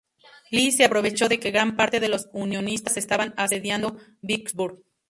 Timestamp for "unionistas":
2.33-2.97